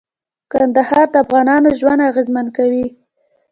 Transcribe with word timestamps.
کندهار 0.51 1.07
د 1.13 1.15
افغانانو 1.25 1.69
ژوند 1.79 2.01
اغېزمن 2.09 2.45
کوي. 2.57 2.85